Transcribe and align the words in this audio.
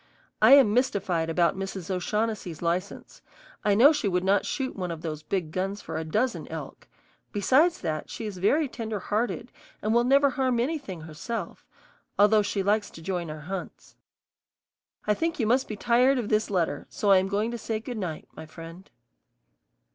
I 0.41 0.53
am 0.53 0.73
mystified 0.73 1.29
about 1.29 1.55
Mrs. 1.55 1.91
O'Shaughnessy's 1.91 2.63
license. 2.63 3.21
I 3.63 3.75
know 3.75 3.93
she 3.93 4.07
would 4.07 4.23
not 4.23 4.47
shoot 4.47 4.75
one 4.75 4.89
of 4.89 5.03
those 5.03 5.21
big 5.21 5.51
guns 5.51 5.79
for 5.79 5.95
a 5.95 6.03
dozen 6.03 6.47
elk; 6.47 6.87
besides 7.31 7.81
that, 7.81 8.09
she 8.09 8.25
is 8.25 8.39
very 8.39 8.67
tender 8.67 8.97
hearted 8.99 9.51
and 9.79 9.93
will 9.93 10.03
never 10.03 10.31
harm 10.31 10.59
anything 10.59 11.01
herself, 11.01 11.67
although 12.17 12.41
she 12.41 12.63
likes 12.63 12.89
to 12.89 13.01
join 13.03 13.29
our 13.29 13.41
hunts. 13.41 13.95
I 15.05 15.13
think 15.13 15.39
you 15.39 15.45
must 15.45 15.67
be 15.67 15.75
tired 15.75 16.17
of 16.17 16.29
this 16.29 16.49
letter, 16.49 16.87
so 16.89 17.11
I 17.11 17.19
am 17.19 17.27
going 17.27 17.51
to 17.51 17.57
say 17.59 17.79
good 17.79 17.99
night, 17.99 18.27
my 18.33 18.47
friend. 18.47 18.89